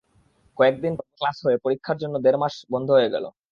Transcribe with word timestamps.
কয়েক 0.57 0.75
দিন 0.83 0.93
ক্লাস 1.17 1.37
হয়ে 1.45 1.57
পরীক্ষার 1.65 1.97
জন্য 2.01 2.15
দেড় 2.25 2.39
মাস 2.41 2.53
স্কুল 2.55 2.69
বন্ধ 2.73 2.87
হয়ে 2.91 3.13
গেল। 3.13 3.25